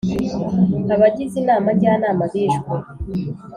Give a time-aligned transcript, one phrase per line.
[0.93, 2.73] Abagize Inama jyanama bishwe